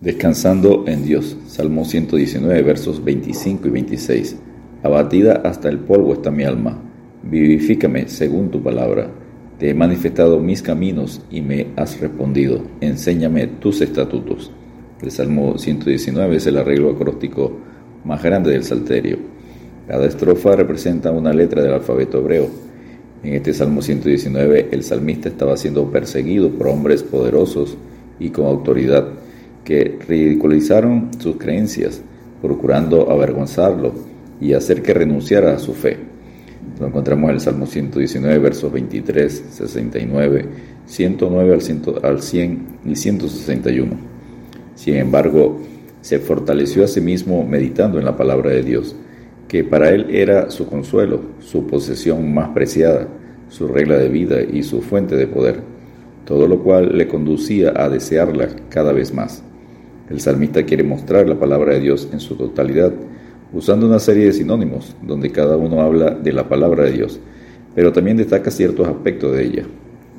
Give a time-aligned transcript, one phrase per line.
[0.00, 1.36] Descansando en Dios.
[1.48, 4.36] Salmo 119, versos 25 y 26.
[4.84, 6.80] Abatida hasta el polvo está mi alma.
[7.24, 9.10] Vivifícame según tu palabra.
[9.58, 12.62] Te he manifestado mis caminos y me has respondido.
[12.80, 14.52] Enséñame tus estatutos.
[15.02, 17.58] El Salmo 119 es el arreglo acróstico
[18.04, 19.18] más grande del Salterio.
[19.88, 22.48] Cada estrofa representa una letra del alfabeto hebreo.
[23.24, 27.76] En este Salmo 119 el salmista estaba siendo perseguido por hombres poderosos
[28.20, 29.08] y con autoridad
[29.68, 32.00] que ridiculizaron sus creencias,
[32.40, 33.92] procurando avergonzarlo
[34.40, 35.98] y hacer que renunciara a su fe.
[36.80, 40.46] Lo encontramos en el Salmo 119, versos 23, 69,
[40.86, 41.58] 109
[42.02, 43.92] al 100 y 161.
[44.74, 45.60] Sin embargo,
[46.00, 48.96] se fortaleció a sí mismo meditando en la palabra de Dios,
[49.48, 53.06] que para él era su consuelo, su posesión más preciada,
[53.50, 55.60] su regla de vida y su fuente de poder,
[56.24, 59.44] todo lo cual le conducía a desearla cada vez más.
[60.10, 62.92] El salmista quiere mostrar la palabra de Dios en su totalidad,
[63.52, 67.20] usando una serie de sinónimos, donde cada uno habla de la palabra de Dios,
[67.74, 69.62] pero también destaca ciertos aspectos de ella.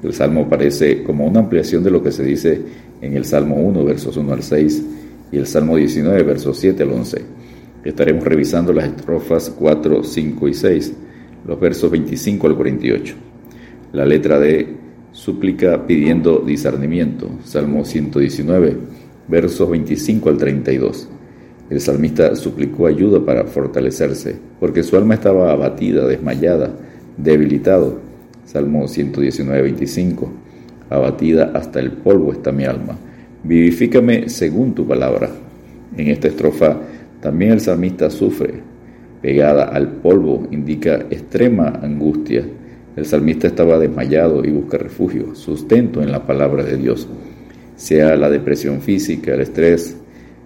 [0.04, 2.62] El salmo parece como una ampliación de lo que se dice
[3.02, 4.86] en el Salmo 1, versos 1 al 6,
[5.32, 7.22] y el Salmo 19, versos 7 al 11.
[7.84, 10.94] Estaremos revisando las estrofas 4, 5 y 6,
[11.48, 13.16] los versos 25 al 48.
[13.94, 14.76] La letra de
[15.12, 18.78] súplica pidiendo discernimiento, Salmo 119
[19.30, 21.08] versos 25 al 32.
[21.70, 26.72] El salmista suplicó ayuda para fortalecerse, porque su alma estaba abatida, desmayada,
[27.16, 28.00] debilitado.
[28.46, 30.32] Salmo 119, 25.
[30.90, 32.98] Abatida hasta el polvo está mi alma.
[33.44, 35.30] Vivifícame según tu palabra.
[35.96, 36.78] En esta estrofa
[37.22, 38.56] también el salmista sufre.
[39.22, 42.44] Pegada al polvo indica extrema angustia.
[42.96, 47.08] El salmista estaba desmayado y busca refugio, sustento en la palabra de Dios
[47.80, 49.96] sea la depresión física, el estrés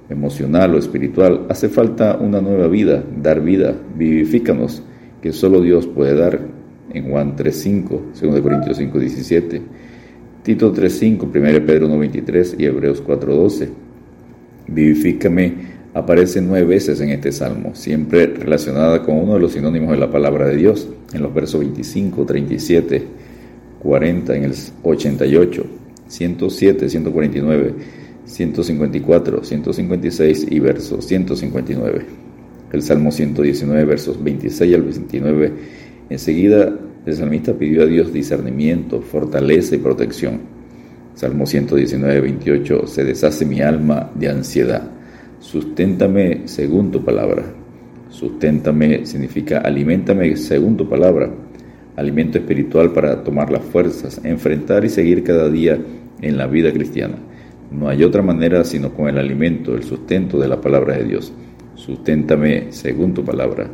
[0.08, 4.84] emocional o espiritual, hace falta una nueva vida, dar vida, vivifícanos,
[5.20, 6.40] que solo Dios puede dar
[6.94, 9.62] en Juan 3.5, 2 Corintios 5.17,
[10.44, 13.70] Tito 3.5, 1 Pedro 1.23 y Hebreos 4.12.
[14.68, 19.98] Vivifícame aparece nueve veces en este salmo, siempre relacionada con uno de los sinónimos de
[19.98, 23.04] la palabra de Dios, en los versos 25, 37,
[23.82, 25.83] 40, en el 88.
[26.08, 27.74] 107, 149,
[28.26, 32.06] 154, 156 y verso 159.
[32.72, 35.52] El Salmo 119, versos 26 al 29.
[36.10, 36.74] Enseguida
[37.06, 40.40] el salmista pidió a Dios discernimiento, fortaleza y protección.
[41.16, 42.88] Salmo 119, 28.
[42.88, 44.90] Se deshace mi alma de ansiedad.
[45.40, 47.44] Susténtame según tu palabra.
[48.10, 51.30] Susténtame significa aliméntame según tu palabra.
[51.96, 55.78] Alimento espiritual para tomar las fuerzas, enfrentar y seguir cada día
[56.22, 57.16] en la vida cristiana.
[57.72, 61.34] No hay otra manera sino con el alimento, el sustento de la palabra de Dios.
[61.76, 63.70] Susténtame según tu palabra.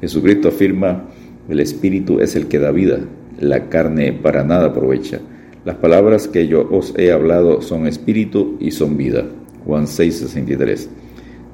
[0.00, 1.04] Jesucristo afirma,
[1.48, 3.00] el Espíritu es el que da vida,
[3.38, 5.20] la carne para nada aprovecha.
[5.64, 9.24] Las palabras que yo os he hablado son espíritu y son vida.
[9.64, 10.90] Juan 6:63.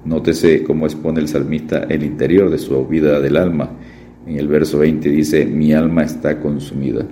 [0.04, 3.70] Nótese cómo expone el salmista el interior de su vida del alma.
[4.30, 7.04] En el verso 20 dice, mi alma está consumida.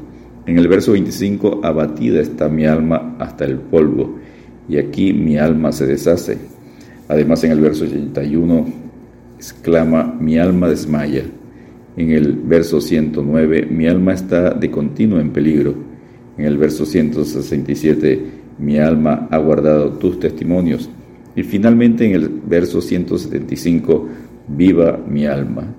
[0.46, 4.20] En el verso 25, abatida está mi alma hasta el polvo,
[4.68, 6.38] y aquí mi alma se deshace.
[7.08, 8.66] Además, en el verso 81,
[9.36, 11.24] exclama, mi alma desmaya.
[11.96, 15.74] En el verso 109, mi alma está de continuo en peligro.
[16.36, 18.26] En el verso 167,
[18.60, 20.88] mi alma ha guardado tus testimonios.
[21.34, 24.06] Y finalmente en el verso 175,
[24.46, 25.74] viva mi alma.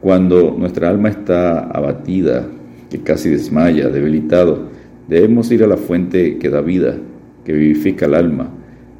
[0.00, 2.46] Cuando nuestra alma está abatida,
[2.88, 4.68] que casi desmaya, debilitado,
[5.08, 6.96] debemos ir a la fuente que da vida,
[7.44, 8.48] que vivifica el alma.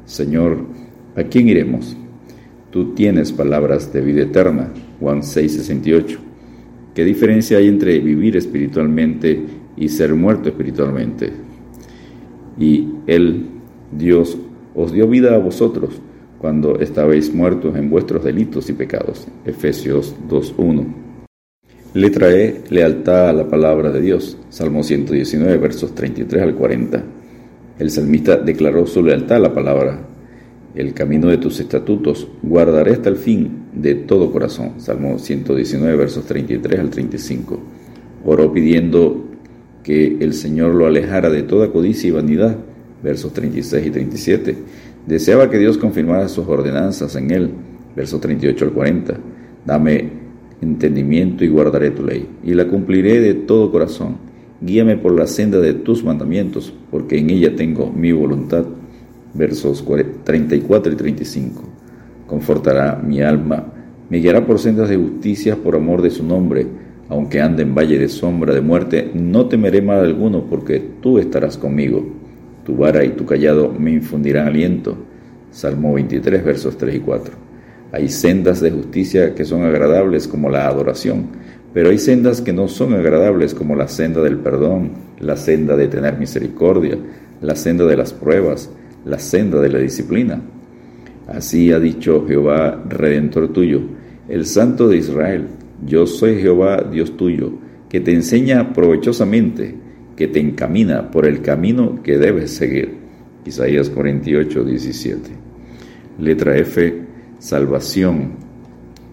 [0.05, 0.57] Señor,
[1.15, 1.95] ¿a quién iremos?
[2.71, 4.71] Tú tienes palabras de vida eterna.
[4.99, 6.19] Juan 6:68.
[6.93, 9.41] ¿Qué diferencia hay entre vivir espiritualmente
[9.77, 11.31] y ser muerto espiritualmente?
[12.59, 13.45] Y Él,
[13.97, 14.37] Dios,
[14.75, 16.01] os dio vida a vosotros
[16.39, 19.27] cuando estabais muertos en vuestros delitos y pecados.
[19.45, 20.85] Efesios 2:1.
[21.93, 24.37] Letra E, lealtad a la palabra de Dios.
[24.49, 27.03] Salmo 119, versos 33 al 40.
[27.77, 29.99] El salmista declaró su lealtad a la palabra.
[30.75, 34.73] El camino de tus estatutos guardaré hasta el fin de todo corazón.
[34.77, 37.59] Salmo 119, versos 33 al 35.
[38.23, 39.25] Oró pidiendo
[39.83, 42.55] que el Señor lo alejara de toda codicia y vanidad.
[43.01, 44.57] Versos 36 y 37.
[45.09, 47.49] Deseaba que Dios confirmara sus ordenanzas en él.
[47.95, 49.17] Versos 38 al 40.
[49.65, 50.07] Dame
[50.61, 54.17] entendimiento y guardaré tu ley, y la cumpliré de todo corazón.
[54.61, 58.65] Guíame por la senda de tus mandamientos, porque en ella tengo mi voluntad.
[59.33, 59.83] versos
[60.25, 61.63] 34 y 35.
[62.27, 63.65] Confortará mi alma,
[64.11, 66.67] me guiará por sendas de justicia por amor de su nombre.
[67.09, 71.57] Aunque ande en valle de sombra de muerte, no temeré mal alguno, porque tú estarás
[71.57, 72.18] conmigo.
[72.69, 74.95] Tu vara y tu callado me infundirán aliento.
[75.49, 77.33] Salmo 23, versos 3 y 4.
[77.91, 81.29] Hay sendas de justicia que son agradables como la adoración,
[81.73, 85.87] pero hay sendas que no son agradables como la senda del perdón, la senda de
[85.87, 86.95] tener misericordia,
[87.41, 88.69] la senda de las pruebas,
[89.03, 90.39] la senda de la disciplina.
[91.25, 93.81] Así ha dicho Jehová, Redentor tuyo,
[94.27, 95.47] el Santo de Israel,
[95.87, 97.51] yo soy Jehová, Dios tuyo,
[97.89, 99.88] que te enseña provechosamente,
[100.19, 102.93] que te encamina por el camino que debes seguir.
[103.45, 105.29] Isaías 48, 17.
[106.19, 106.93] Letra F,
[107.39, 108.31] salvación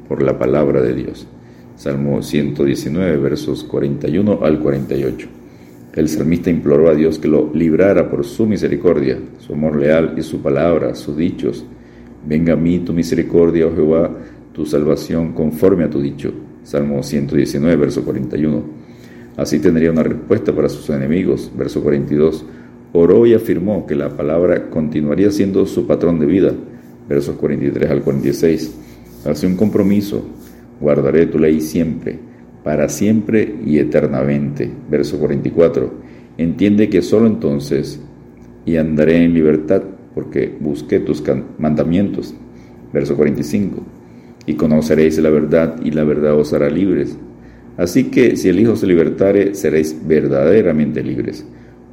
[0.08, 1.28] por la palabra de Dios.
[1.76, 5.28] Salmo 119, versos 41 al 48.
[5.94, 10.22] El salmista imploró a Dios que lo librara por su misericordia, su amor leal y
[10.22, 11.64] su palabra, sus dichos.
[12.26, 14.10] Venga a mí tu misericordia, oh Jehová,
[14.52, 16.32] tu salvación conforme a tu dicho.
[16.64, 18.75] Salmo 119, verso 41.
[19.36, 21.50] Así tendría una respuesta para sus enemigos.
[21.56, 22.44] Verso 42.
[22.92, 26.52] Oró y afirmó que la palabra continuaría siendo su patrón de vida.
[27.08, 28.74] Versos 43 al 46.
[29.26, 30.24] Hace un compromiso.
[30.80, 32.18] Guardaré tu ley siempre
[32.66, 34.68] para siempre y eternamente.
[34.90, 35.88] Verso 44.
[36.36, 38.00] Entiende que solo entonces
[38.64, 39.84] y andaré en libertad
[40.16, 41.22] porque busqué tus
[41.58, 42.34] mandamientos.
[42.92, 43.84] Verso 45.
[44.46, 47.16] Y conoceréis la verdad y la verdad os hará libres.
[47.76, 51.46] Así que si el Hijo se libertare, seréis verdaderamente libres.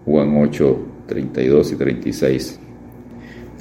[0.05, 2.59] Juan 8, 32 y 36.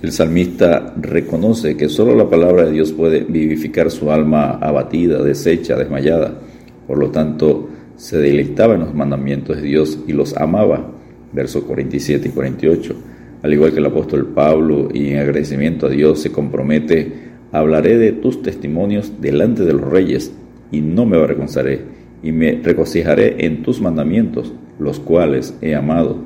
[0.03, 5.77] El salmista reconoce que solo la palabra de Dios puede vivificar su alma abatida, deshecha,
[5.77, 6.41] desmayada
[6.87, 10.93] por lo tanto, se deleitaba en los mandamientos de Dios y los amaba.
[11.33, 12.95] Versos 47 y 48.
[13.43, 17.13] Al igual que el apóstol Pablo, y en agradecimiento a Dios se compromete,
[17.51, 20.33] hablaré de tus testimonios delante de los reyes,
[20.71, 21.81] y no me avergonzaré,
[22.23, 26.19] y me regocijaré en tus mandamientos, los cuales he amado.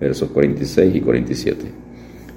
[0.00, 1.64] Versos 46 y 47.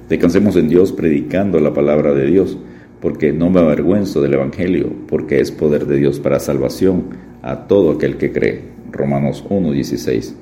[0.09, 2.57] Descansemos en Dios predicando la palabra de Dios,
[3.01, 7.05] porque no me avergüenzo del Evangelio, porque es poder de Dios para salvación
[7.41, 8.61] a todo aquel que cree.
[8.91, 10.33] Romanos 1.16.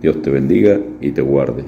[0.00, 1.64] Dios te bendiga y te guarde.